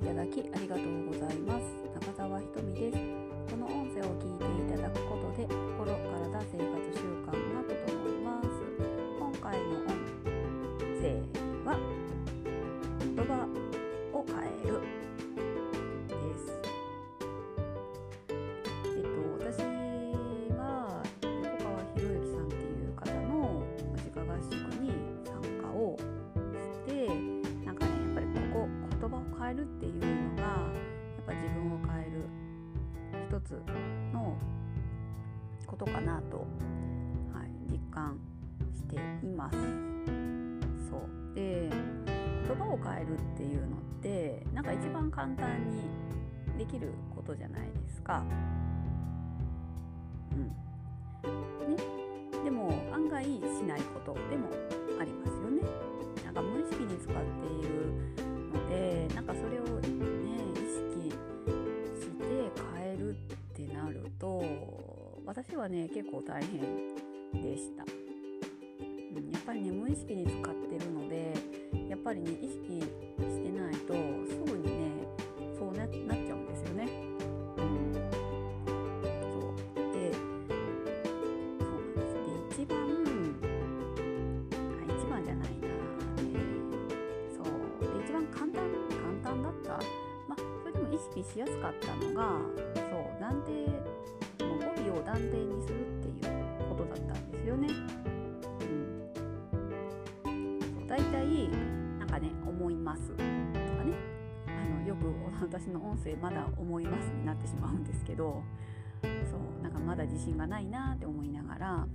[0.00, 1.64] いただきありがとうございます。
[2.00, 2.96] 中澤ひとみです。
[3.50, 5.44] この音声を聞いていただくことで
[5.76, 7.36] 心体生活習慣が
[7.68, 7.76] 整
[8.08, 8.48] います。
[9.18, 9.92] 今回の音
[11.02, 11.49] 声
[35.80, 36.36] ことかなと、
[37.32, 38.18] はい、実感
[38.74, 39.56] しています。
[40.90, 41.70] そうで
[42.46, 45.84] 言葉を変えるっていうのってなんか一番簡単に
[46.58, 48.22] できることじゃないですか。
[50.32, 50.48] うん、
[51.74, 51.82] ね、
[52.44, 53.30] でも案外し
[53.66, 54.50] ないことでも
[55.00, 55.62] ありますよね。
[56.26, 57.20] なんか無意識に使って
[57.54, 58.09] いる
[65.50, 66.60] 私はね結構大変
[67.42, 67.86] でした、う
[69.20, 71.34] ん、やっぱりね無意識に使ってるので
[71.88, 72.86] やっぱりね意識し
[73.42, 73.92] てないと
[74.30, 75.08] すぐにね
[75.58, 76.88] そうななっちゃうんですよね、
[77.56, 77.98] うん、そ
[79.50, 79.82] う。
[79.92, 80.22] でそ
[81.66, 82.14] うなんです。
[82.14, 82.78] で一番
[84.52, 85.66] あ一番じゃないな、
[86.16, 87.44] えーそう。
[87.80, 88.54] で一番簡単
[89.24, 89.70] 簡単だった。
[90.28, 92.38] まあそれでも意識しやすかったのが
[92.76, 93.20] そう。
[93.20, 93.50] 断定
[94.44, 97.68] もうを断定にするっていうことだったんですよね。
[100.24, 101.48] うん、そう大体
[101.98, 104.10] なんかね思いますとかね。
[104.46, 105.06] あのよく
[105.42, 108.42] 私の音声まだ思いますになってしまうんですけど
[109.02, 111.86] そうなんかまだ自信がないなって思いながら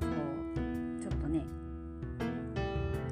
[0.00, 0.10] そう
[1.00, 1.44] ちょっとね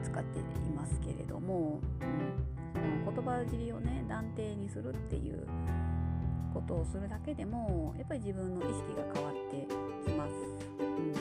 [0.02, 0.42] 使ってい
[0.74, 5.46] ますけれども、うん、その言葉尻をね断定にするっていう
[6.52, 9.66] ことをするだけでもやっぱり自分の意識が変わって
[10.04, 10.32] きます。
[10.78, 11.14] うん、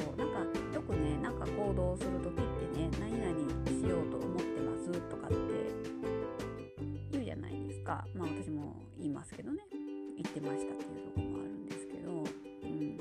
[0.00, 0.40] そうなんか
[0.74, 3.30] よくねなんか行動する時ってね何々
[3.68, 5.36] しようと思ってますとかって
[7.12, 8.06] 言うじゃないですか。
[8.14, 9.62] まあ私も言いますけどね。
[10.16, 12.98] 言ってましたっていうとこもあるんですけど、うん、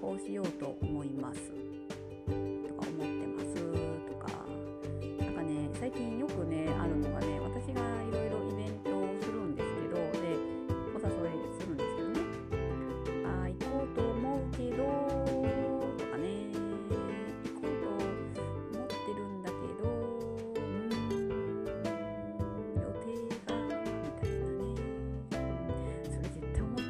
[0.00, 1.61] こうしようと思います。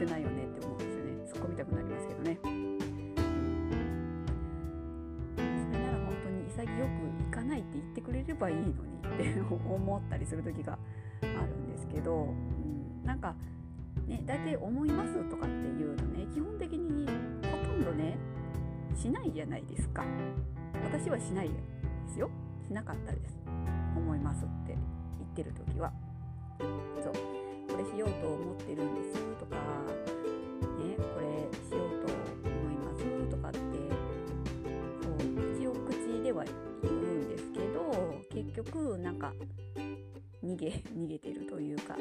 [0.05, 1.13] てないよねって思うんですよね。
[1.33, 2.39] 突っ込みたくなりますけどね。
[2.43, 2.49] そ
[5.73, 6.71] れなら本当に潔く
[7.25, 8.75] 行かないって言ってくれればいいのにっ
[9.17, 10.79] て 思ったりする時が
[11.23, 13.35] あるんですけど、うん、なんか
[14.07, 17.07] ね大体「思います」とかっていうのね基本的に
[17.47, 18.19] ほとんどね
[18.95, 20.05] しないじゃないですか。
[20.85, 21.55] 私はしないで
[22.09, 22.29] すよ。
[22.67, 23.39] しなかったです。
[23.97, 24.77] 思いますって
[25.19, 25.93] 言ってる時は。
[27.03, 27.42] そう。
[27.83, 29.57] れしようと思ってるんですとか
[30.79, 31.27] ねこれ
[31.69, 32.13] しようと
[32.49, 33.59] 思いますとかって
[35.03, 36.45] そう一応口では
[36.83, 39.33] 言うんですけど結局なんか
[40.45, 41.97] 逃げ 逃げてるというかあ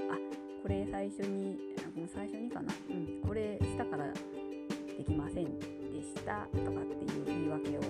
[0.62, 1.58] これ最初に
[1.96, 4.14] もう最初にかな、うん、これしたから
[4.97, 7.81] できませんでしたとかっていう言い訳を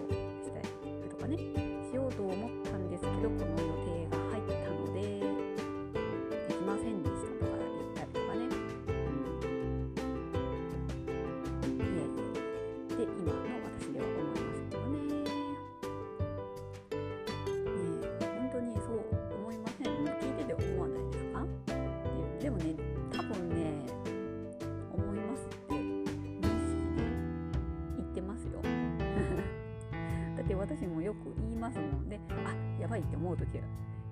[31.61, 32.09] ますもん。
[32.09, 33.61] であやばいって思う時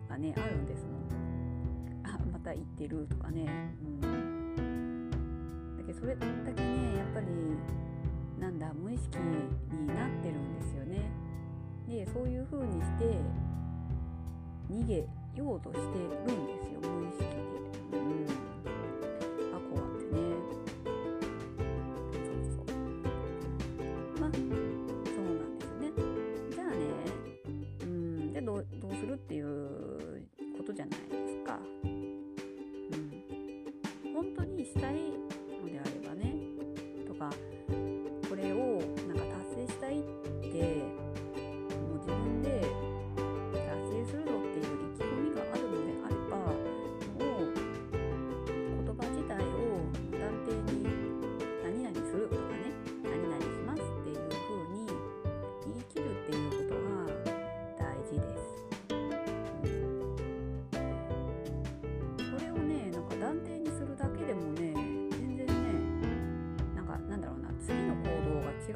[0.08, 2.06] がねあるんですもん。
[2.06, 3.74] あまた行ってるとかね。
[4.04, 5.10] うん。
[5.78, 6.26] だけどそれだ
[6.56, 7.26] けねやっぱり
[8.40, 11.10] なんだ無意識になってるんですよね。
[11.88, 13.18] でそういう風にして
[14.70, 16.06] 逃げようとしてる
[16.38, 16.59] んです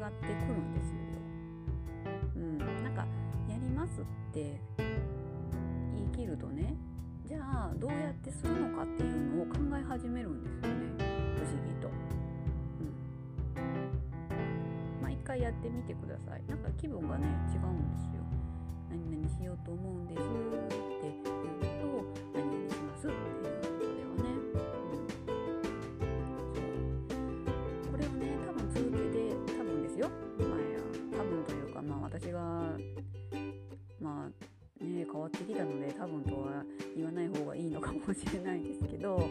[0.08, 0.96] ってくるんですよ。
[2.36, 3.06] うん、なんか
[3.48, 4.60] やりますって
[5.94, 6.76] 言い切るとね
[7.26, 10.84] じゃあどうやってするのかっていうのを考え始めるんですよね
[11.36, 11.88] 不思議と。
[11.88, 11.94] うん、
[15.02, 16.42] まあ一回やってみてください。
[16.48, 18.22] なんか気分がね違うんですよ。
[18.90, 20.22] 何々しようと思うんですっ
[21.00, 21.12] て言う
[21.82, 22.04] と
[22.34, 23.14] 何々しますってい
[23.60, 23.63] う
[38.14, 39.28] しれないですけど、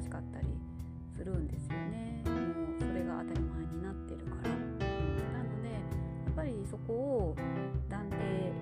[0.00, 0.46] しかったり
[1.16, 2.22] するんですよね。
[2.24, 4.50] もうそれが当たり前になってるから。
[4.50, 4.78] なの
[5.62, 5.78] でや
[6.30, 7.36] っぱりそこを
[7.88, 8.52] 断定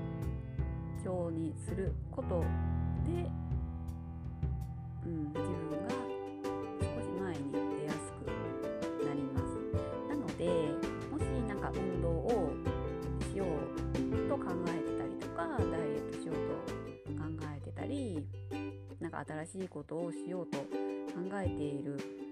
[1.04, 2.40] 帳にすること
[3.04, 3.30] で、
[5.04, 5.94] うん、自分が
[6.80, 8.26] 少し前に出やすく
[9.06, 9.46] なります。
[10.08, 10.44] なので
[11.10, 12.52] もし何か運動を
[13.32, 13.48] しよう
[14.28, 17.24] と考えてたりとかダイエットしようと考
[17.54, 18.26] えてたり
[19.00, 20.85] 何か新しいことをしようと
[21.16, 22.25] 考えている。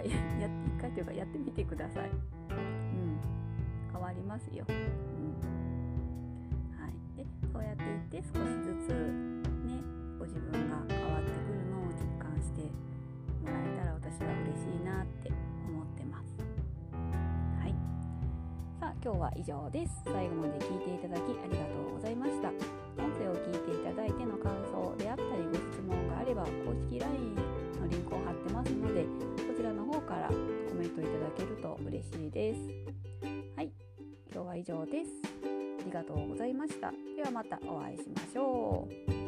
[0.00, 0.08] 回
[0.40, 2.08] や一回というかやってみてください。
[2.08, 3.20] うん、
[3.92, 4.64] 変わりますよ。
[4.68, 4.76] うん
[6.80, 8.94] はい、でそうやっていって少しずつ
[9.66, 9.82] ね
[10.18, 10.58] ご自分が
[10.88, 12.62] 変わってくるのを実感して
[13.42, 15.30] もらえたら私は嬉しいなって
[15.68, 16.38] 思ってます。
[17.60, 17.74] はい、
[18.80, 20.02] さあ今日は以上です。
[20.04, 22.48] 最後まで聞いていただきありがとうございました。
[22.98, 27.49] 音声を聞いていただいての感想であったりご質問があれば公式 LINE
[28.10, 29.08] クを貼ってますのでこ
[29.56, 30.34] ちらの方からコ
[30.74, 32.60] メントいただけると嬉しいです。
[33.56, 33.70] はい。
[34.32, 35.10] 今日は以上です。
[35.80, 36.92] ありがとうございました。
[37.16, 39.19] ではまたお会いしましょう。